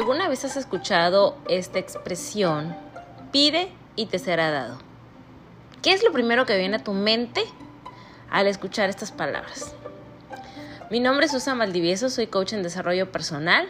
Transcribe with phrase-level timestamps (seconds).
[0.00, 2.74] ¿Alguna vez has escuchado esta expresión?
[3.32, 4.78] Pide y te será dado.
[5.82, 7.42] ¿Qué es lo primero que viene a tu mente
[8.30, 9.74] al escuchar estas palabras?
[10.90, 13.68] Mi nombre es Susan Valdivieso, soy coach en desarrollo personal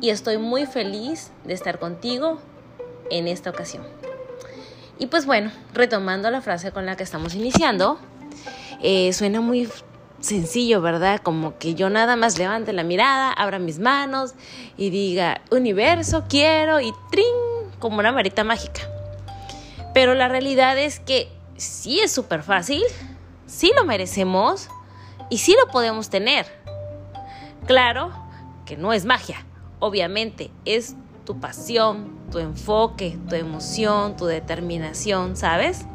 [0.00, 2.40] y estoy muy feliz de estar contigo
[3.10, 3.86] en esta ocasión.
[4.98, 7.98] Y pues bueno, retomando la frase con la que estamos iniciando,
[8.80, 9.68] eh, suena muy
[10.26, 11.20] sencillo, ¿verdad?
[11.22, 14.34] Como que yo nada más levante la mirada, abra mis manos
[14.76, 17.24] y diga, universo, quiero y trin,
[17.78, 18.82] como una varita mágica.
[19.94, 22.82] Pero la realidad es que sí es súper fácil,
[23.46, 24.68] sí lo merecemos
[25.30, 26.46] y sí lo podemos tener.
[27.66, 28.12] Claro
[28.66, 29.46] que no es magia,
[29.78, 35.86] obviamente, es tu pasión, tu enfoque, tu emoción, tu determinación, ¿sabes?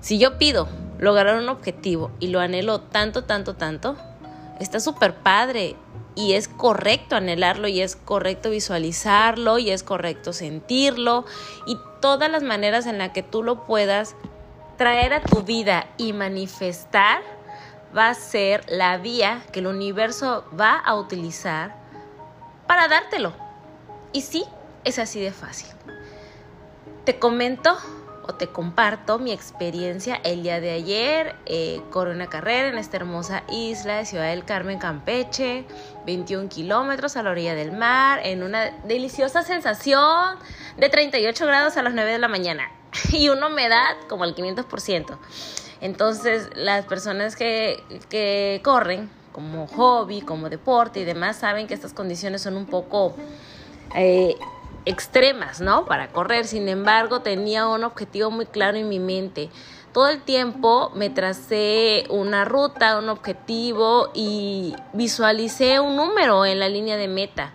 [0.00, 3.96] Si yo pido lograr un objetivo y lo anhelo tanto, tanto, tanto,
[4.60, 5.76] está súper padre
[6.14, 11.24] y es correcto anhelarlo y es correcto visualizarlo y es correcto sentirlo
[11.66, 14.16] y todas las maneras en las que tú lo puedas
[14.76, 17.22] traer a tu vida y manifestar
[17.96, 21.74] va a ser la vía que el universo va a utilizar
[22.66, 23.32] para dártelo.
[24.12, 24.44] Y sí,
[24.84, 25.68] es así de fácil.
[27.04, 27.76] Te comento
[28.28, 31.34] o te comparto mi experiencia el día de ayer.
[31.46, 35.64] Eh, una carrera en esta hermosa isla de Ciudad del Carmen, Campeche,
[36.04, 40.36] 21 kilómetros a la orilla del mar, en una deliciosa sensación
[40.76, 42.70] de 38 grados a las 9 de la mañana
[43.12, 45.18] y una humedad como el 500%.
[45.80, 51.94] Entonces, las personas que, que corren como hobby, como deporte y demás, saben que estas
[51.94, 53.14] condiciones son un poco
[53.94, 54.36] eh,
[54.84, 55.84] extremas, ¿no?
[55.84, 56.46] Para correr.
[56.46, 59.50] Sin embargo, tenía un objetivo muy claro en mi mente.
[59.92, 66.68] Todo el tiempo me tracé una ruta, un objetivo y visualicé un número en la
[66.68, 67.52] línea de meta,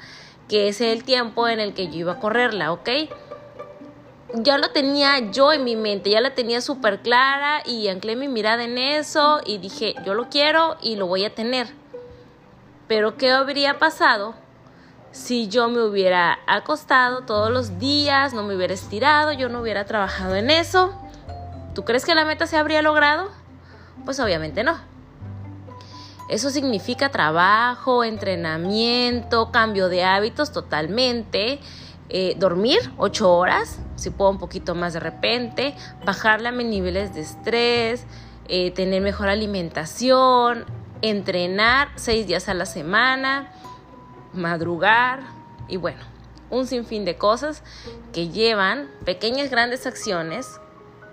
[0.49, 2.89] que es el tiempo en el que yo iba a correrla, ¿ok?
[4.35, 8.27] Ya lo tenía yo en mi mente, ya la tenía súper clara y anclé mi
[8.27, 11.67] mirada en eso y dije, yo lo quiero y lo voy a tener.
[12.87, 14.33] Pero ¿qué habría pasado
[15.13, 19.85] si yo me hubiera acostado todos los días, no me hubiera estirado, yo no hubiera
[19.85, 20.91] trabajado en eso,
[21.75, 23.29] ¿tú crees que la meta se habría logrado?
[24.05, 24.75] Pues obviamente no.
[26.29, 31.59] Eso significa trabajo, entrenamiento, cambio de hábitos totalmente,
[32.09, 35.75] eh, dormir ocho horas, si puedo un poquito más de repente,
[36.05, 38.05] bajarle a mis niveles de estrés,
[38.47, 40.65] eh, tener mejor alimentación,
[41.03, 43.51] entrenar seis días a la semana,
[44.33, 45.21] madrugar
[45.67, 46.01] y bueno,
[46.49, 47.63] un sinfín de cosas
[48.11, 50.59] que llevan pequeñas grandes acciones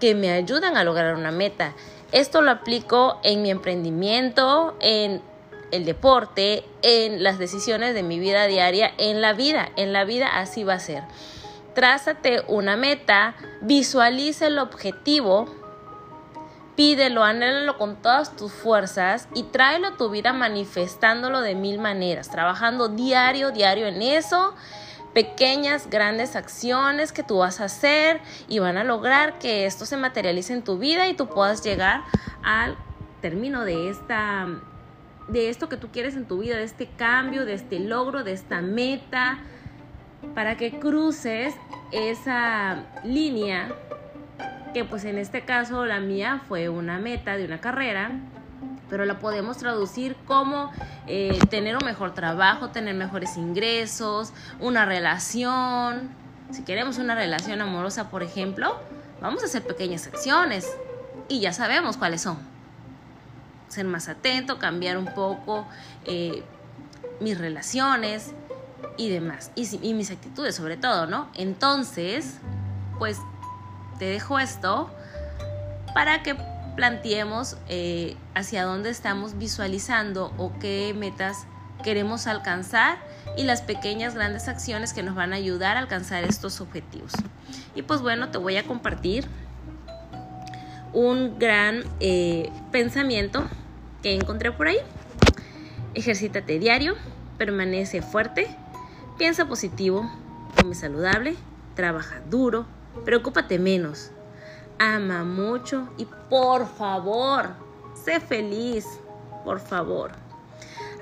[0.00, 1.74] que me ayudan a lograr una meta.
[2.12, 5.22] Esto lo aplico en mi emprendimiento, en
[5.70, 10.26] el deporte, en las decisiones de mi vida diaria, en la vida, en la vida
[10.40, 11.04] así va a ser.
[11.74, 15.59] Trázate una meta, visualiza el objetivo
[16.80, 22.30] Pídelo, anhélalo con todas tus fuerzas y tráelo a tu vida manifestándolo de mil maneras,
[22.30, 24.54] trabajando diario, diario en eso,
[25.12, 29.98] pequeñas, grandes acciones que tú vas a hacer y van a lograr que esto se
[29.98, 32.02] materialice en tu vida y tú puedas llegar
[32.42, 32.78] al
[33.20, 34.48] término de esta
[35.28, 38.32] de esto que tú quieres en tu vida, de este cambio, de este logro, de
[38.32, 39.40] esta meta,
[40.34, 41.54] para que cruces
[41.92, 43.70] esa línea
[44.72, 48.12] que pues en este caso la mía fue una meta de una carrera,
[48.88, 50.70] pero la podemos traducir como
[51.06, 56.10] eh, tener un mejor trabajo, tener mejores ingresos, una relación.
[56.50, 58.76] Si queremos una relación amorosa, por ejemplo,
[59.20, 60.68] vamos a hacer pequeñas acciones
[61.28, 62.38] y ya sabemos cuáles son.
[63.68, 65.66] Ser más atento, cambiar un poco
[66.04, 66.42] eh,
[67.20, 68.32] mis relaciones
[68.96, 71.28] y demás, y, y mis actitudes sobre todo, ¿no?
[71.34, 72.38] Entonces,
[72.98, 73.18] pues
[74.00, 74.90] te dejo esto
[75.94, 76.34] para que
[76.74, 81.46] planteemos eh, hacia dónde estamos visualizando o qué metas
[81.84, 82.96] queremos alcanzar
[83.36, 87.12] y las pequeñas grandes acciones que nos van a ayudar a alcanzar estos objetivos.
[87.74, 89.26] Y pues bueno, te voy a compartir
[90.94, 93.44] un gran eh, pensamiento
[94.02, 94.78] que encontré por ahí.
[95.92, 96.94] Ejercítate diario,
[97.36, 98.48] permanece fuerte,
[99.18, 100.10] piensa positivo,
[100.56, 101.36] come saludable,
[101.74, 102.64] trabaja duro,
[103.04, 104.10] Preocúpate menos.
[104.78, 107.50] Ama mucho y por favor,
[107.94, 108.86] sé feliz.
[109.44, 110.12] Por favor.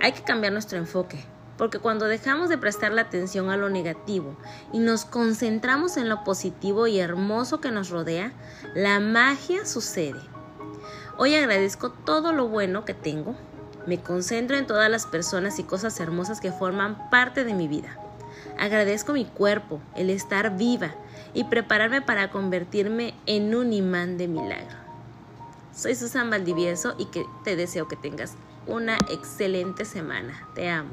[0.00, 1.24] Hay que cambiar nuestro enfoque,
[1.56, 4.36] porque cuando dejamos de prestar la atención a lo negativo
[4.72, 8.32] y nos concentramos en lo positivo y hermoso que nos rodea,
[8.74, 10.20] la magia sucede.
[11.16, 13.34] Hoy agradezco todo lo bueno que tengo.
[13.86, 17.98] Me concentro en todas las personas y cosas hermosas que forman parte de mi vida.
[18.58, 20.94] Agradezco mi cuerpo, el estar viva
[21.34, 24.76] y prepararme para convertirme en un imán de milagro.
[25.74, 28.34] Soy Susan Valdivieso y que te deseo que tengas
[28.66, 30.48] una excelente semana.
[30.54, 30.90] Te amo.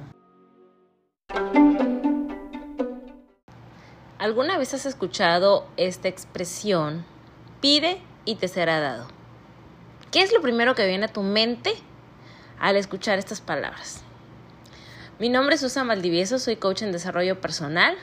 [4.20, 7.04] ¿Alguna vez has escuchado esta expresión?
[7.62, 9.08] Pide y te será dado.
[10.12, 11.74] ¿Qué es lo primero que viene a tu mente
[12.60, 14.05] al escuchar estas palabras?
[15.18, 17.96] Mi nombre es Susan Valdivieso, soy coach en desarrollo personal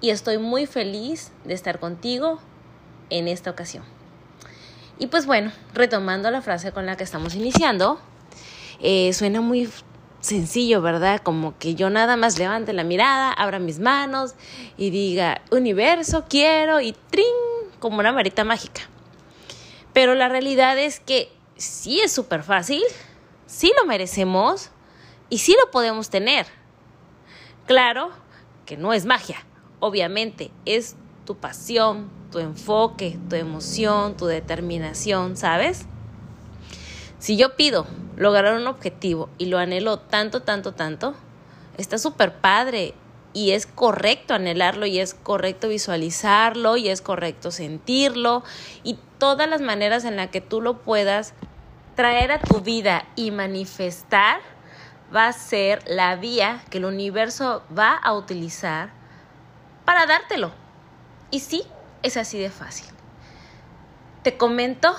[0.00, 2.38] y estoy muy feliz de estar contigo
[3.10, 3.82] en esta ocasión.
[5.00, 8.00] Y pues bueno, retomando la frase con la que estamos iniciando,
[8.80, 9.68] eh, suena muy
[10.20, 11.20] sencillo, ¿verdad?
[11.20, 14.36] Como que yo nada más levante la mirada, abra mis manos
[14.76, 17.26] y diga, universo, quiero y trin,
[17.80, 18.82] como una varita mágica.
[19.92, 22.84] Pero la realidad es que sí es súper fácil,
[23.46, 24.70] sí lo merecemos,
[25.32, 26.44] y sí lo podemos tener.
[27.66, 28.10] Claro
[28.66, 29.46] que no es magia,
[29.80, 30.94] obviamente, es
[31.24, 35.86] tu pasión, tu enfoque, tu emoción, tu determinación, ¿sabes?
[37.18, 41.14] Si yo pido lograr un objetivo y lo anhelo tanto, tanto, tanto,
[41.78, 42.92] está súper padre
[43.32, 48.44] y es correcto anhelarlo y es correcto visualizarlo y es correcto sentirlo
[48.82, 51.32] y todas las maneras en las que tú lo puedas
[51.96, 54.51] traer a tu vida y manifestar
[55.14, 58.90] va a ser la vía que el universo va a utilizar
[59.84, 60.52] para dártelo.
[61.30, 61.64] Y sí,
[62.02, 62.86] es así de fácil.
[64.22, 64.94] Te comento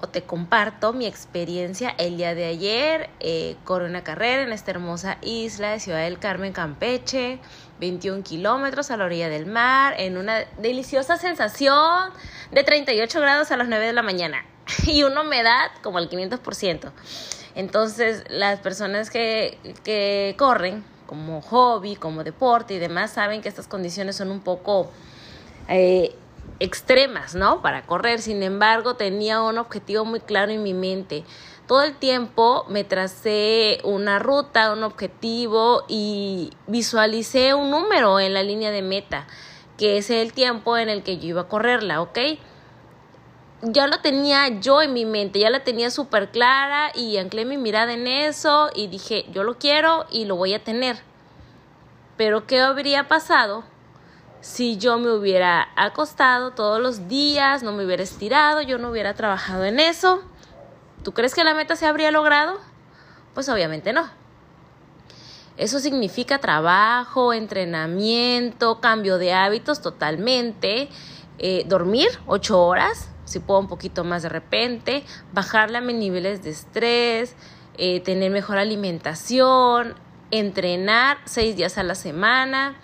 [0.00, 3.10] o te comparto mi experiencia el día de ayer.
[3.20, 7.40] Eh, una carrera en esta hermosa isla de Ciudad del Carmen, Campeche,
[7.80, 12.12] 21 kilómetros a la orilla del mar, en una deliciosa sensación
[12.52, 14.44] de 38 grados a las 9 de la mañana
[14.86, 16.92] y una humedad como el 500%.
[17.58, 23.66] Entonces, las personas que, que corren como hobby, como deporte y demás, saben que estas
[23.66, 24.92] condiciones son un poco
[25.68, 26.14] eh,
[26.60, 27.60] extremas, ¿no?
[27.60, 28.20] Para correr.
[28.20, 31.24] Sin embargo, tenía un objetivo muy claro en mi mente.
[31.66, 38.44] Todo el tiempo me tracé una ruta, un objetivo y visualicé un número en la
[38.44, 39.26] línea de meta,
[39.76, 42.18] que es el tiempo en el que yo iba a correrla, ¿ok?
[43.62, 47.56] Ya lo tenía yo en mi mente, ya la tenía súper clara y anclé mi
[47.56, 50.96] mirada en eso y dije, yo lo quiero y lo voy a tener.
[52.16, 53.64] Pero ¿qué habría pasado
[54.40, 59.14] si yo me hubiera acostado todos los días, no me hubiera estirado, yo no hubiera
[59.14, 60.22] trabajado en eso?
[61.02, 62.58] ¿Tú crees que la meta se habría logrado?
[63.34, 64.08] Pues obviamente no.
[65.56, 70.88] Eso significa trabajo, entrenamiento, cambio de hábitos totalmente,
[71.38, 76.42] eh, dormir ocho horas, si puedo un poquito más de repente, bajarle a mis niveles
[76.42, 77.36] de estrés,
[77.76, 79.94] eh, tener mejor alimentación,
[80.30, 82.76] entrenar seis días a la semana,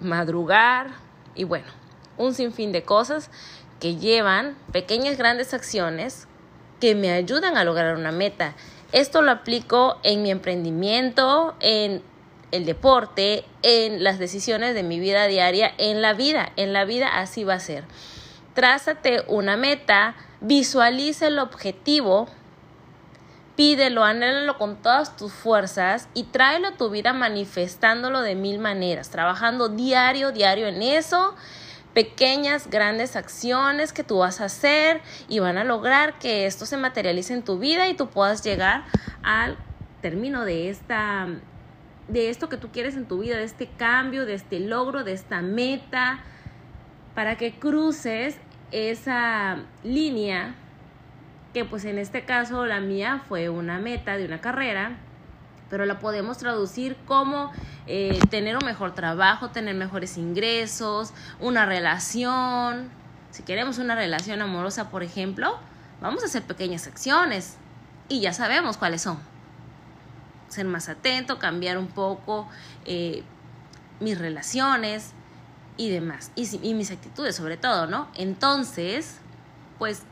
[0.00, 0.90] madrugar
[1.34, 1.66] y bueno,
[2.16, 3.30] un sinfín de cosas
[3.80, 6.26] que llevan pequeñas grandes acciones
[6.80, 8.54] que me ayudan a lograr una meta.
[8.92, 12.02] Esto lo aplico en mi emprendimiento, en
[12.52, 16.52] el deporte, en las decisiones de mi vida diaria, en la vida.
[16.56, 17.84] En la vida así va a ser
[18.56, 22.26] trázate una meta, visualiza el objetivo,
[23.54, 29.10] pídelo, anhélalo con todas tus fuerzas y tráelo a tu vida manifestándolo de mil maneras,
[29.10, 31.36] trabajando diario, diario en eso,
[31.94, 36.78] pequeñas, grandes acciones que tú vas a hacer y van a lograr que esto se
[36.78, 38.84] materialice en tu vida y tú puedas llegar
[39.22, 39.56] al
[40.00, 41.28] término de esta
[42.08, 45.12] de esto que tú quieres en tu vida, de este cambio, de este logro, de
[45.12, 46.20] esta meta,
[47.16, 48.36] para que cruces
[48.72, 50.54] esa línea
[51.52, 54.98] que pues en este caso la mía fue una meta de una carrera,
[55.70, 57.50] pero la podemos traducir como
[57.86, 62.90] eh, tener un mejor trabajo, tener mejores ingresos, una relación.
[63.30, 65.58] Si queremos una relación amorosa, por ejemplo,
[66.00, 67.56] vamos a hacer pequeñas acciones
[68.08, 69.18] y ya sabemos cuáles son.
[70.48, 72.48] Ser más atento, cambiar un poco
[72.84, 73.24] eh,
[73.98, 75.12] mis relaciones,
[75.76, 76.30] y demás.
[76.34, 78.08] Y, mis actitudes sobre todo, ¿no?
[78.14, 79.18] Entonces,
[79.78, 80.02] pues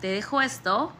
[0.00, 0.92] te dejo esto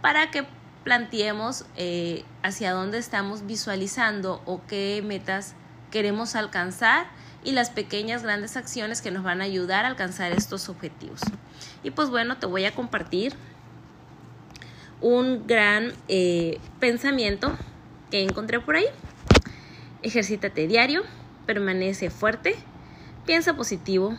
[0.00, 0.46] para que
[0.84, 5.54] planteemos eh, hacia dónde estamos visualizando o qué metas
[5.90, 7.06] queremos alcanzar
[7.42, 11.20] y las pequeñas grandes acciones que nos van a ayudar a alcanzar estos objetivos.
[11.82, 13.34] Y pues bueno, te voy a compartir
[15.00, 17.56] un gran eh, pensamiento
[18.10, 18.86] que encontré por ahí.
[20.02, 21.02] Ejercítate diario,
[21.46, 22.56] permanece fuerte
[23.26, 24.18] Piensa positivo,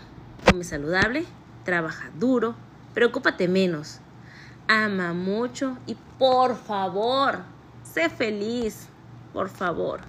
[0.49, 1.25] come saludable,
[1.63, 2.55] trabaja duro,
[2.95, 3.99] preocúpate menos,
[4.67, 7.43] ama mucho y por favor,
[7.83, 8.87] sé feliz,
[9.31, 9.99] por favor.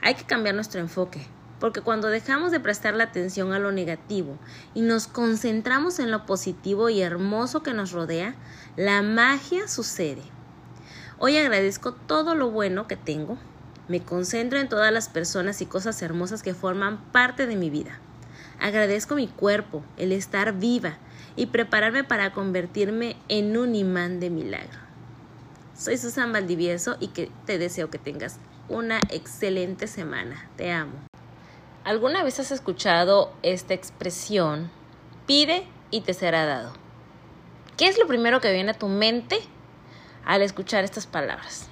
[0.00, 1.26] Hay que cambiar nuestro enfoque.
[1.60, 4.38] Porque cuando dejamos de prestar la atención a lo negativo
[4.74, 8.34] y nos concentramos en lo positivo y hermoso que nos rodea,
[8.76, 10.22] la magia sucede.
[11.18, 13.38] Hoy agradezco todo lo bueno que tengo.
[13.88, 18.00] Me concentro en todas las personas y cosas hermosas que forman parte de mi vida.
[18.60, 20.98] Agradezco mi cuerpo, el estar viva
[21.36, 24.78] y prepararme para convertirme en un imán de milagro.
[25.76, 30.48] Soy Susan Valdivieso y que te deseo que tengas una excelente semana.
[30.56, 30.94] Te amo.
[31.84, 34.70] ¿Alguna vez has escuchado esta expresión?
[35.26, 36.72] Pide y te será dado.
[37.76, 39.38] ¿Qué es lo primero que viene a tu mente
[40.24, 41.68] al escuchar estas palabras?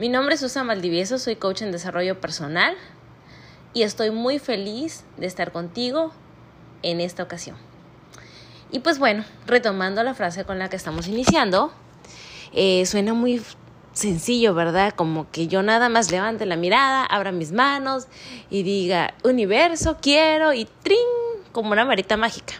[0.00, 2.76] Mi nombre es Susan Valdivieso, soy coach en desarrollo personal
[3.72, 6.12] y estoy muy feliz de estar contigo
[6.82, 7.56] en esta ocasión.
[8.72, 11.72] Y pues bueno, retomando la frase con la que estamos iniciando,
[12.52, 13.42] eh, suena muy
[13.92, 14.92] sencillo, ¿verdad?
[14.94, 18.06] Como que yo nada más levante la mirada, abra mis manos
[18.48, 20.98] y diga, universo, quiero y trin,
[21.52, 22.54] como una varita mágica.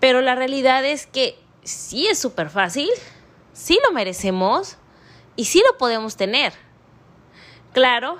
[0.00, 2.88] Pero la realidad es que sí es súper fácil,
[3.52, 4.76] sí lo merecemos
[5.36, 6.52] y sí lo podemos tener.
[7.72, 8.16] Claro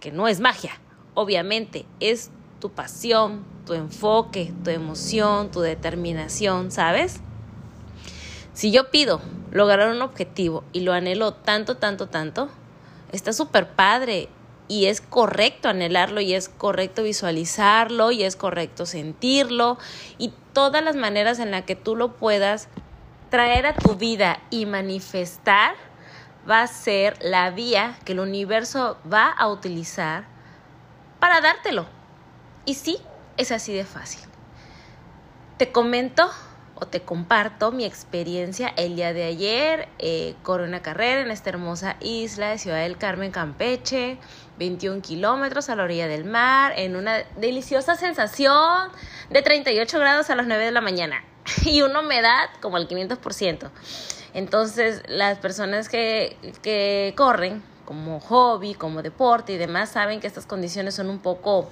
[0.00, 0.80] que no es magia,
[1.14, 7.20] obviamente, es tu pasión, tu enfoque, tu emoción, tu determinación, ¿sabes?
[8.52, 12.48] Si yo pido lograr un objetivo y lo anhelo tanto, tanto, tanto,
[13.12, 14.28] está súper padre
[14.68, 19.78] y es correcto anhelarlo y es correcto visualizarlo y es correcto sentirlo
[20.18, 22.68] y todas las maneras en las que tú lo puedas
[23.30, 25.74] traer a tu vida y manifestar
[26.48, 30.31] va a ser la vía que el universo va a utilizar
[31.22, 31.86] para dártelo.
[32.64, 32.98] Y sí,
[33.36, 34.24] es así de fácil.
[35.56, 36.28] Te comento
[36.90, 39.88] te comparto mi experiencia el día de ayer.
[40.00, 44.18] Eh, una carrera en esta hermosa isla de Ciudad del Carmen, Campeche,
[44.58, 48.90] 21 kilómetros a la orilla del mar, en una deliciosa sensación
[49.30, 51.22] de 38 grados a las 9 de la mañana
[51.64, 53.70] y una humedad como al 500%.
[54.34, 57.62] Entonces, las personas que, que corren
[57.92, 61.68] como hobby, como deporte y demás, saben que estas condiciones son un poco...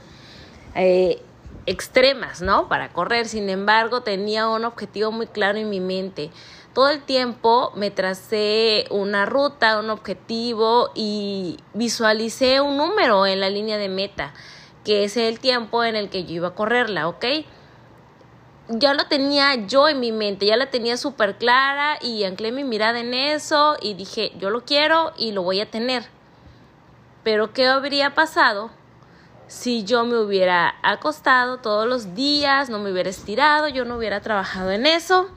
[0.74, 1.22] Eh,
[1.66, 2.68] extremas, ¿no?
[2.68, 3.26] Para correr.
[3.26, 6.30] Sin embargo, tenía un objetivo muy claro en mi mente.
[6.72, 13.50] Todo el tiempo me tracé una ruta, un objetivo y visualicé un número en la
[13.50, 14.32] línea de meta,
[14.84, 17.24] que es el tiempo en el que yo iba a correrla, ¿ok?
[18.72, 22.62] Ya lo tenía yo en mi mente, ya la tenía súper clara y anclé mi
[22.62, 26.04] mirada en eso y dije, yo lo quiero y lo voy a tener.
[27.24, 28.70] Pero ¿qué habría pasado
[29.48, 34.20] si yo me hubiera acostado todos los días, no me hubiera estirado, yo no hubiera
[34.20, 35.28] trabajado en eso,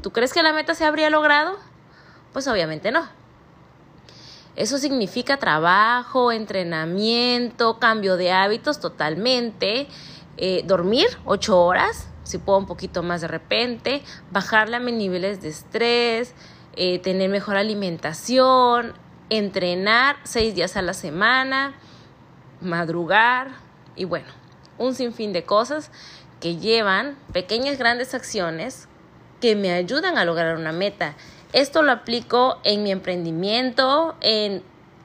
[0.00, 1.58] ¿tú crees que la meta se habría logrado?
[2.32, 3.08] Pues obviamente no.
[4.54, 9.88] Eso significa trabajo, entrenamiento, cambio de hábitos totalmente,
[10.36, 15.42] eh, dormir ocho horas, si puedo un poquito más de repente, bajarle a mis niveles
[15.42, 16.34] de estrés,
[16.76, 18.94] eh, tener mejor alimentación,
[19.30, 21.74] entrenar seis días a la semana,
[22.60, 23.52] madrugar
[23.96, 24.28] y bueno,
[24.78, 25.90] un sinfín de cosas
[26.40, 28.88] que llevan pequeñas grandes acciones
[29.40, 31.14] que me ayudan a lograr una meta.
[31.52, 34.62] Esto lo aplico en mi emprendimiento, en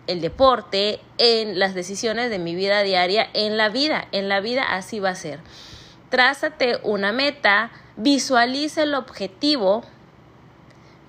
[0.08, 4.08] el deporte, en las decisiones de mi vida diaria, en la vida.
[4.12, 5.40] En la vida así va a ser.
[6.10, 9.84] Trázate una meta, visualiza el objetivo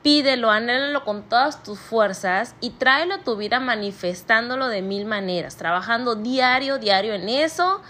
[0.03, 5.57] Pídelo, anhélalo con todas tus fuerzas y tráelo a tu vida manifestándolo de mil maneras,
[5.57, 7.83] trabajando diario, diario en eso,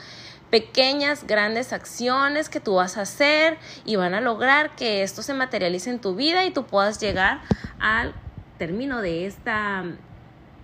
[0.51, 5.35] pequeñas, grandes acciones que tú vas a hacer y van a lograr que esto se
[5.35, 7.43] materialice en tu vida y tú puedas llegar
[7.79, 8.15] al
[8.57, 9.85] término de esta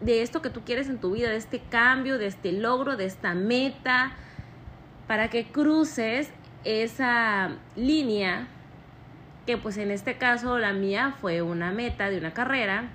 [0.00, 3.04] de esto que tú quieres en tu vida, de este cambio, de este logro, de
[3.04, 4.16] esta meta,
[5.06, 6.30] para que cruces
[6.64, 8.48] esa línea
[9.46, 12.88] que pues en este caso la mía fue una meta de una carrera,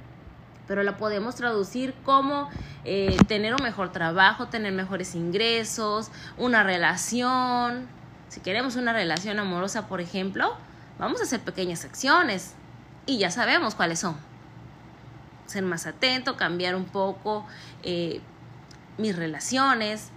[0.68, 2.50] pero la podemos traducir como
[2.86, 7.88] eh, tener un mejor trabajo, tener mejores ingresos, una relación.
[8.30, 10.56] Si queremos una relación amorosa, por ejemplo,
[10.98, 12.56] vamos a hacer pequeñas acciones
[13.06, 14.16] y ya sabemos cuáles son.
[15.46, 17.46] Ser más atento, cambiar un poco
[17.84, 18.22] eh,
[18.98, 20.12] mis relaciones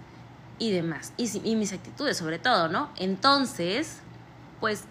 [0.63, 1.11] y demás.
[1.17, 2.89] Y, mis actitudes sobre todo, ¿no?
[2.95, 3.97] Entonces,
[4.61, 4.85] pues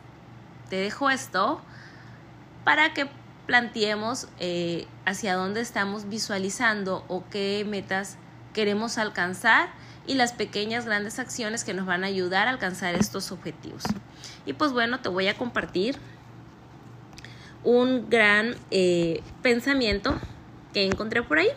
[0.68, 1.62] te dejo esto
[2.62, 3.08] para que
[3.46, 8.18] planteemos eh, hacia dónde estamos visualizando o qué metas
[8.52, 9.70] queremos alcanzar
[10.06, 13.82] y las pequeñas grandes acciones que nos van a ayudar a alcanzar estos objetivos.
[14.44, 15.96] Y pues bueno, te voy a compartir
[17.64, 20.14] un gran eh, pensamiento
[20.74, 21.48] que encontré por ahí.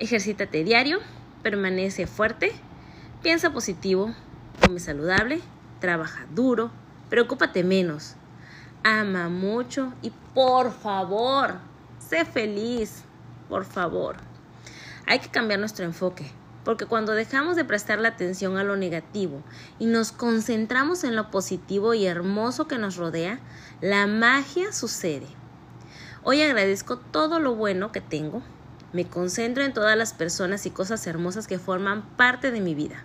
[0.00, 0.98] Ejercítate diario,
[1.44, 2.52] permanece fuerte,
[3.26, 4.14] Piensa positivo,
[4.64, 5.40] come saludable,
[5.80, 6.70] trabaja duro,
[7.10, 8.14] preocúpate menos,
[8.84, 11.56] ama mucho y por favor,
[11.98, 13.02] sé feliz,
[13.48, 14.18] por favor.
[15.06, 16.30] Hay que cambiar nuestro enfoque,
[16.64, 19.42] porque cuando dejamos de prestar la atención a lo negativo
[19.80, 23.40] y nos concentramos en lo positivo y hermoso que nos rodea,
[23.80, 25.26] la magia sucede.
[26.22, 28.44] Hoy agradezco todo lo bueno que tengo,
[28.92, 33.04] me concentro en todas las personas y cosas hermosas que forman parte de mi vida.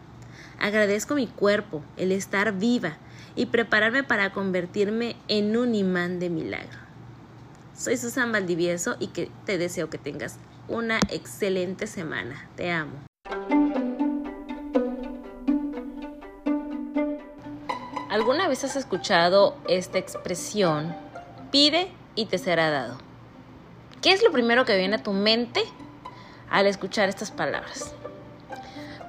[0.62, 2.98] Agradezco mi cuerpo, el estar viva
[3.36, 6.78] y prepararme para convertirme en un imán de milagro.
[7.76, 10.38] Soy Susan Valdivieso y que te deseo que tengas
[10.68, 12.48] una excelente semana.
[12.56, 12.92] Te amo.
[18.12, 20.96] ¿Alguna vez has escuchado esta expresión?
[21.52, 23.00] Pide y te será dado.
[24.04, 25.64] ¿Qué es lo primero que viene a tu mente
[26.52, 27.96] al escuchar estas palabras?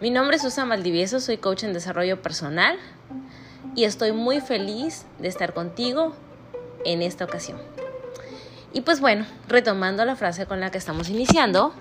[0.02, 2.76] Mi nombre es Susan Valdivieso, soy coach en desarrollo personal
[3.76, 6.12] y estoy muy feliz de estar contigo
[6.84, 7.56] en esta ocasión.
[8.72, 11.72] Y pues bueno, retomando la frase con la que estamos iniciando,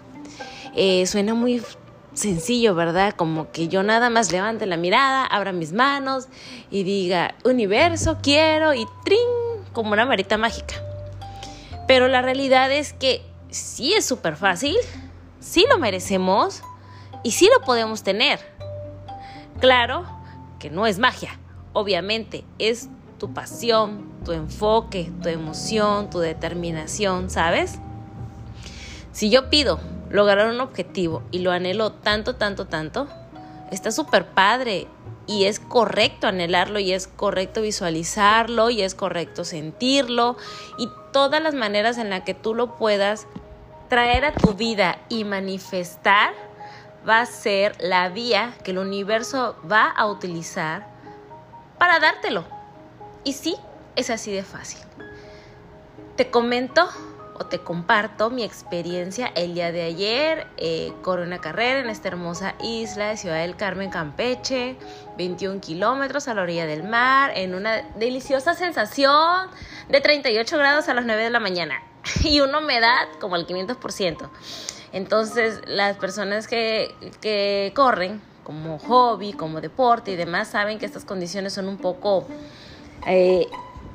[0.75, 1.63] eh, suena muy
[2.13, 3.15] sencillo, ¿verdad?
[3.15, 6.27] Como que yo nada más levante la mirada, abra mis manos
[6.69, 9.17] y diga, universo, quiero y trin,
[9.73, 10.75] como una varita mágica.
[11.87, 14.77] Pero la realidad es que sí es súper fácil,
[15.39, 16.61] sí lo merecemos
[17.23, 18.39] y sí lo podemos tener.
[19.59, 20.05] Claro
[20.59, 21.39] que no es magia,
[21.73, 27.79] obviamente es tu pasión, tu enfoque, tu emoción, tu determinación, ¿sabes?
[29.11, 33.07] Si yo pido lograr un objetivo y lo anhelo tanto, tanto, tanto,
[33.71, 34.87] está súper padre
[35.27, 40.37] y es correcto anhelarlo y es correcto visualizarlo y es correcto sentirlo
[40.77, 43.27] y todas las maneras en las que tú lo puedas
[43.89, 46.33] traer a tu vida y manifestar
[47.07, 50.85] va a ser la vía que el universo va a utilizar
[51.77, 52.45] para dártelo.
[53.23, 53.55] Y sí,
[53.95, 54.81] es así de fácil.
[56.15, 56.87] Te comento
[57.41, 60.47] o te comparto mi experiencia el día de ayer.
[60.57, 64.77] Eh, una carrera en esta hermosa isla de Ciudad del Carmen, Campeche,
[65.17, 69.49] 21 kilómetros a la orilla del mar, en una deliciosa sensación
[69.89, 71.81] de 38 grados a las 9 de la mañana
[72.23, 74.29] y una humedad como al 500%.
[74.93, 81.05] Entonces, las personas que, que corren como hobby, como deporte y demás, saben que estas
[81.05, 82.25] condiciones son un poco
[83.07, 83.47] eh,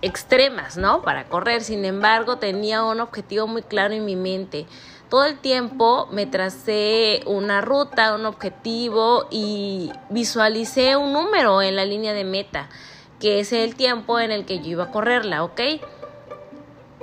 [0.03, 1.03] extremas, ¿no?
[1.03, 1.63] Para correr.
[1.63, 4.67] Sin embargo, tenía un objetivo muy claro en mi mente.
[5.09, 11.85] Todo el tiempo me tracé una ruta, un objetivo y visualicé un número en la
[11.85, 12.69] línea de meta,
[13.21, 15.61] que es el tiempo en el que yo iba a correrla, ¿ok?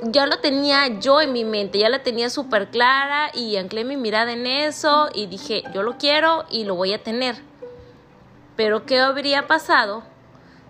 [0.05, 3.97] Ya lo tenía yo en mi mente, ya la tenía súper clara y anclé mi
[3.97, 7.35] mirada en eso y dije, yo lo quiero y lo voy a tener.
[8.55, 10.03] Pero ¿qué habría pasado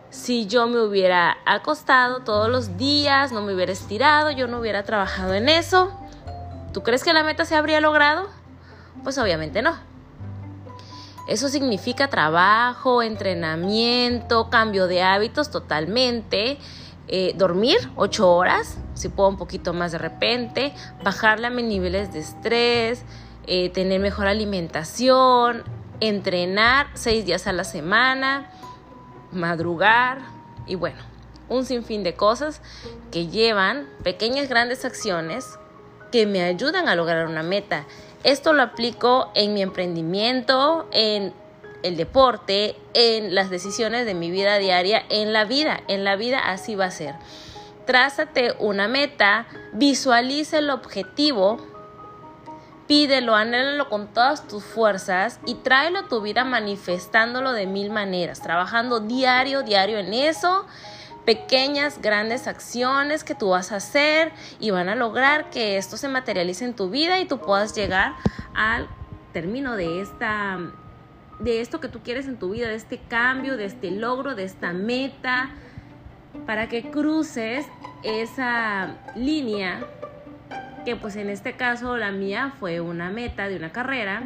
[0.09, 4.83] si yo me hubiera acostado todos los días, no me hubiera estirado, yo no hubiera
[4.83, 5.91] trabajado en eso?
[6.73, 8.29] ¿Tú crees que la meta se habría logrado?
[9.03, 9.75] Pues obviamente no.
[11.27, 16.59] Eso significa trabajo, entrenamiento, cambio de hábitos totalmente
[17.07, 22.13] eh, dormir ocho horas, si puedo un poquito más de repente, bajarle a mis niveles
[22.13, 23.03] de estrés,
[23.45, 25.63] eh, tener mejor alimentación,
[25.99, 28.49] entrenar seis días a la semana,
[29.31, 30.19] madrugar
[30.65, 30.99] y bueno,
[31.49, 32.61] un sinfín de cosas
[33.11, 35.59] que llevan pequeñas grandes acciones
[36.11, 37.85] que me ayudan a lograr una meta.
[38.23, 41.33] Esto lo aplico en mi emprendimiento, en
[41.83, 46.39] el deporte, en las decisiones de mi vida diaria, en la vida, en la vida
[46.39, 47.15] así va a ser.
[47.85, 51.57] Trázate una meta, visualiza el objetivo,
[52.87, 58.41] pídelo, anhélalo con todas tus fuerzas y tráelo a tu vida manifestándolo de mil maneras,
[58.41, 60.65] trabajando diario, diario en eso,
[61.25, 66.07] pequeñas, grandes acciones que tú vas a hacer y van a lograr que esto se
[66.07, 68.15] materialice en tu vida y tú puedas llegar
[68.53, 68.87] al
[69.33, 70.59] término de esta
[71.43, 74.45] de esto que tú quieres en tu vida, de este cambio, de este logro, de
[74.45, 75.49] esta meta,
[76.45, 77.65] para que cruces
[78.03, 79.85] esa línea
[80.85, 84.23] que pues en este caso la mía fue una meta de una carrera,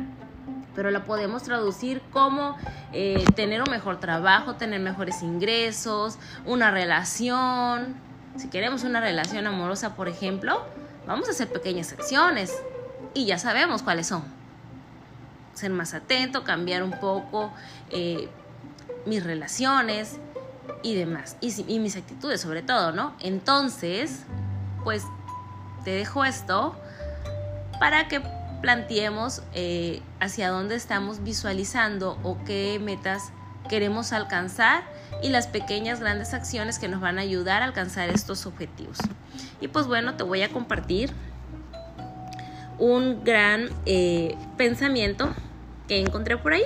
[0.75, 2.56] pero la podemos traducir como
[2.93, 7.95] eh, tener un mejor trabajo, tener mejores ingresos, una relación.
[8.38, 10.63] Si queremos una relación amorosa, por ejemplo,
[11.08, 12.56] vamos a hacer pequeñas acciones
[13.13, 14.37] y ya sabemos cuáles son
[15.58, 17.52] ser más atento, cambiar un poco
[17.89, 18.30] eh,
[19.06, 20.17] mis relaciones
[20.84, 23.15] y demás, y, mis actitudes sobre todo, ¿no?
[23.20, 24.24] Entonces,
[24.84, 25.04] pues
[25.84, 26.76] te dejo esto
[27.80, 28.22] para que
[28.62, 33.32] planteemos eh, hacia dónde estamos visualizando o qué metas
[33.70, 34.84] queremos alcanzar
[35.22, 38.98] y las pequeñas grandes acciones que nos van a ayudar a alcanzar estos objetivos.
[39.62, 41.12] Y pues bueno, te voy a compartir
[42.80, 45.34] un gran eh, pensamiento
[45.88, 46.63] que encontré por ahí.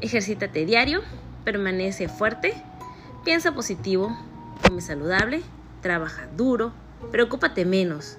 [0.00, 1.02] Ejercítate diario,
[1.44, 2.54] permanece fuerte,
[3.24, 4.16] piensa positivo,
[4.66, 5.42] come saludable,
[5.82, 6.72] trabaja duro,
[7.10, 8.16] preocúpate menos,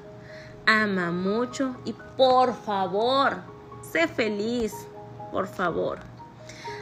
[0.66, 3.38] ama mucho y por favor,
[3.92, 4.74] sé feliz,
[5.32, 6.00] por favor.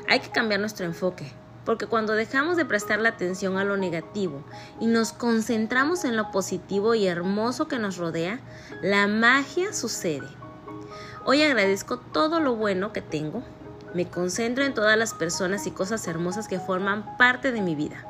[0.10, 1.32] Hay que cambiar nuestro enfoque,
[1.65, 4.43] porque cuando dejamos de prestar la atención a lo negativo
[4.80, 8.39] y nos concentramos en lo positivo y hermoso que nos rodea,
[8.82, 10.28] la magia sucede.
[11.30, 13.44] Hoy agradezco todo lo bueno que tengo,
[13.94, 18.06] me concentro en todas las personas y cosas hermosas que forman parte de mi vida.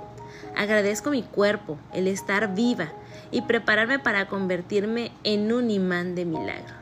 [0.56, 2.90] Agradezco mi cuerpo, el estar viva
[3.32, 6.76] y prepararme para convertirme en un imán de milagro.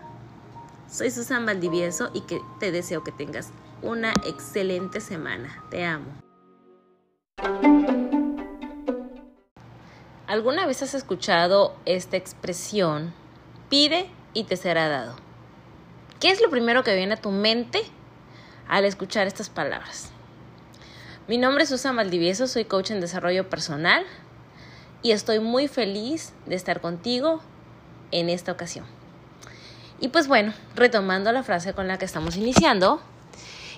[0.92, 5.64] Soy Susan Valdivieso y que te deseo que tengas una excelente semana.
[5.72, 6.08] Te amo.
[10.28, 13.14] ¿Alguna vez has escuchado esta expresión?
[13.70, 15.25] Pide y te será dado.
[16.26, 17.84] ¿Qué es lo primero que viene a tu mente
[18.68, 20.10] al escuchar estas palabras?
[21.28, 24.04] Mi nombre es Susan Valdivieso, soy coach en desarrollo personal
[25.04, 27.42] y estoy muy feliz de estar contigo
[28.10, 28.88] en esta ocasión.
[30.00, 33.04] Y pues bueno, retomando la frase con la que estamos iniciando,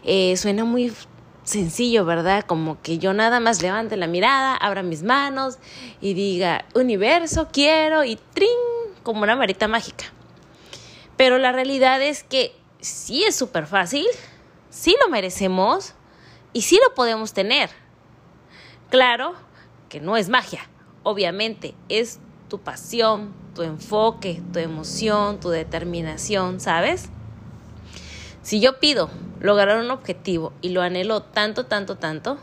[0.05, 0.93] eh, suena muy
[1.43, 2.45] sencillo, ¿verdad?
[2.45, 5.57] Como que yo nada más levante la mirada, abra mis manos
[5.99, 8.47] y diga, universo, quiero y trin,
[9.03, 10.05] como una varita mágica.
[11.17, 14.05] Pero la realidad es que sí es súper fácil,
[14.69, 15.93] sí lo merecemos
[16.53, 17.69] y sí lo podemos tener.
[18.89, 19.33] Claro
[19.89, 20.69] que no es magia,
[21.03, 27.09] obviamente es tu pasión, tu enfoque, tu emoción, tu determinación, ¿sabes?
[28.43, 32.37] Si yo pido lograr un objetivo y lo anhelo tanto, tanto, tanto,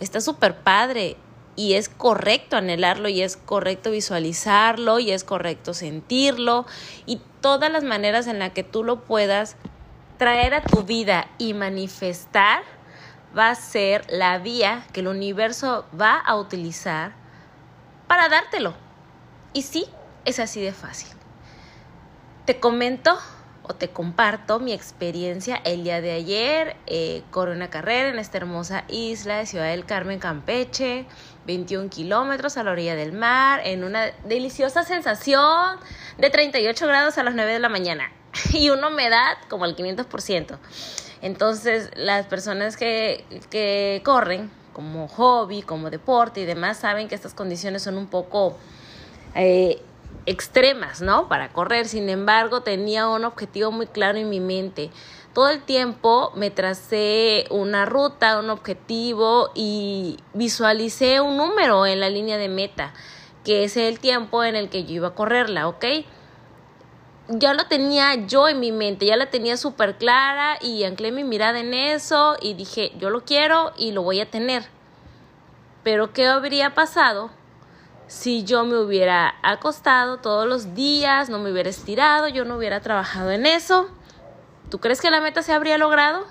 [0.00, 1.16] está súper padre
[1.56, 6.66] y es correcto anhelarlo y es correcto visualizarlo y es correcto sentirlo
[7.06, 9.56] y todas las maneras en las que tú lo puedas
[10.18, 12.62] traer a tu vida y manifestar
[13.36, 17.12] va a ser la vía que el universo va a utilizar
[18.06, 18.74] para dártelo.
[19.52, 19.86] Y sí,
[20.24, 21.08] es así de fácil.
[22.44, 23.18] Te comento
[23.68, 26.76] o te comparto mi experiencia el día de ayer.
[26.86, 31.04] Eh, una carrera en esta hermosa isla de Ciudad del Carmen, Campeche,
[31.46, 35.78] 21 kilómetros a la orilla del mar, en una deliciosa sensación
[36.18, 38.10] de 38 grados a las 9 de la mañana
[38.52, 40.58] y una humedad como al 500%.
[41.22, 47.34] Entonces, las personas que, que corren como hobby, como deporte y demás, saben que estas
[47.34, 48.56] condiciones son un poco...
[49.34, 49.82] Eh,
[50.26, 51.28] extremas, ¿no?
[51.28, 51.86] Para correr.
[51.86, 54.90] Sin embargo, tenía un objetivo muy claro en mi mente.
[55.32, 62.08] Todo el tiempo me tracé una ruta, un objetivo y visualicé un número en la
[62.08, 62.92] línea de meta,
[63.44, 65.84] que es el tiempo en el que yo iba a correrla, ¿ok?
[67.28, 71.24] Ya lo tenía yo en mi mente, ya la tenía súper clara y anclé mi
[71.24, 74.64] mirada en eso y dije, yo lo quiero y lo voy a tener.
[75.82, 77.30] Pero ¿qué habría pasado
[78.06, 82.80] si yo me hubiera acostado todos los días, no me hubiera estirado, yo no hubiera
[82.80, 83.88] trabajado en eso,
[84.70, 86.24] ¿tú crees que la meta se habría logrado?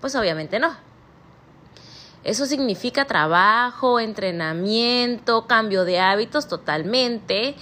[0.00, 0.74] Pues obviamente no.
[2.24, 7.54] Eso significa trabajo, entrenamiento, cambio de hábitos totalmente,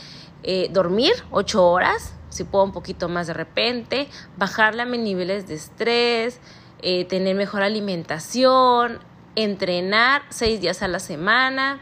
[0.43, 5.47] eh, dormir ocho horas, si puedo un poquito más de repente, bajarle a mis niveles
[5.47, 6.41] de estrés,
[6.81, 9.01] eh, tener mejor alimentación,
[9.37, 11.81] entrenar seis días a la semana,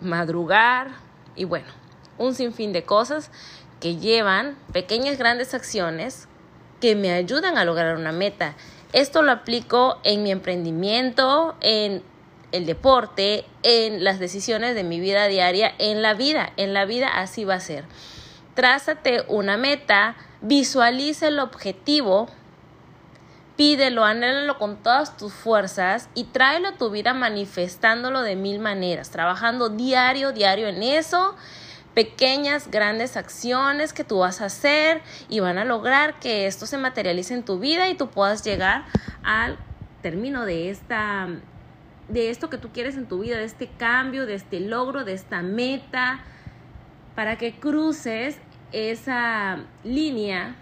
[0.00, 0.88] madrugar
[1.36, 1.68] y bueno,
[2.18, 3.30] un sinfín de cosas
[3.80, 6.28] que llevan pequeñas grandes acciones
[6.80, 8.54] que me ayudan a lograr una meta.
[8.92, 12.02] Esto lo aplico en mi emprendimiento, en
[12.52, 16.52] el deporte, en las decisiones de mi vida diaria, en la vida.
[16.56, 17.84] En la vida así va a ser.
[18.54, 22.28] Trázate una meta, visualiza el objetivo
[23.58, 29.10] Pídelo, anhélalo con todas tus fuerzas y tráelo a tu vida manifestándolo de mil maneras,
[29.10, 31.34] trabajando diario, diario en eso,
[31.92, 36.78] pequeñas, grandes acciones que tú vas a hacer y van a lograr que esto se
[36.78, 38.84] materialice en tu vida y tú puedas llegar
[39.24, 39.58] al
[40.02, 41.26] término de esta
[42.08, 45.14] de esto que tú quieres en tu vida, de este cambio, de este logro, de
[45.14, 46.20] esta meta,
[47.16, 48.38] para que cruces
[48.70, 50.54] esa línea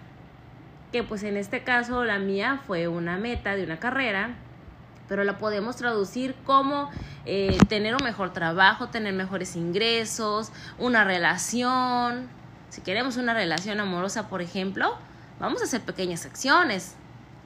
[0.97, 4.31] que pues en este caso la mía fue una meta de una carrera,
[5.11, 6.91] pero la podemos traducir como
[7.27, 12.29] eh, tener un mejor trabajo, tener mejores ingresos, una relación.
[12.71, 14.97] Si queremos una relación amorosa, por ejemplo,
[15.39, 16.95] vamos a hacer pequeñas acciones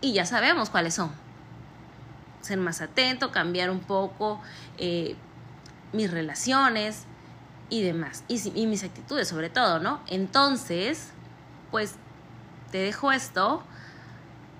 [0.00, 1.10] y ya sabemos cuáles son.
[2.42, 4.40] Ser más atento, cambiar un poco
[4.78, 5.16] eh,
[5.92, 7.02] mis relaciones
[7.68, 10.00] y demás, y, y mis actitudes sobre todo, ¿no?
[10.06, 11.08] Entonces,
[11.72, 11.96] pues
[12.70, 13.62] te dejo esto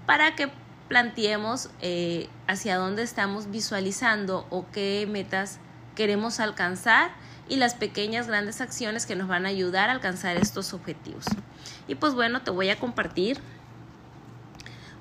[0.07, 0.51] para que
[0.88, 5.61] planteemos eh, hacia dónde estamos visualizando o qué metas
[5.94, 7.12] queremos alcanzar
[7.49, 11.27] y las pequeñas grandes acciones que nos van a ayudar a alcanzar estos objetivos.
[11.87, 13.38] Y pues bueno, te voy a compartir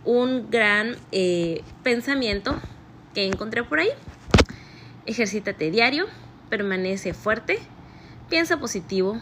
[0.06, 2.60] un gran eh, pensamiento
[3.14, 3.90] que encontré por ahí.
[5.06, 6.06] Ejercítate diario,
[6.50, 7.60] permanece fuerte,
[8.30, 9.22] piensa positivo,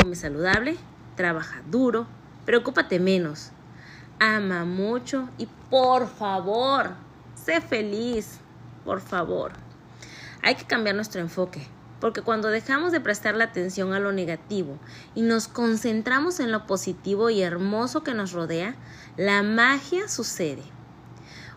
[0.00, 0.76] come saludable,
[1.16, 2.06] trabaja duro,
[2.48, 3.50] preocúpate menos,
[4.18, 6.92] ama mucho y por favor,
[7.34, 8.38] sé feliz,
[8.86, 9.52] por favor.
[10.42, 11.68] Hay que cambiar nuestro enfoque,
[12.00, 14.78] porque cuando dejamos de prestar la atención a lo negativo
[15.14, 18.76] y nos concentramos en lo positivo y hermoso que nos rodea,
[19.18, 20.62] la magia sucede.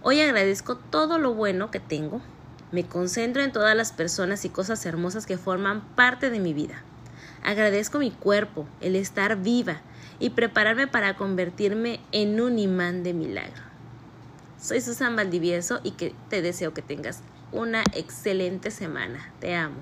[0.01, 2.19] Hoy agradezco todo lo bueno que tengo,
[2.73, 6.83] me concentro en todas las personas y cosas hermosas que forman parte de mi vida.
[7.43, 9.83] Agradezco mi cuerpo, el estar viva
[10.21, 13.63] y prepararme para convertirme en un imán de milagro.
[14.61, 19.33] Soy Susan Valdivieso y que te deseo que tengas una excelente semana.
[19.39, 19.81] Te amo.